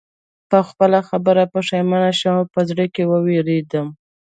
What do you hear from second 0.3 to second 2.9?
په خپله خبره پښېمانه شوم او په زړه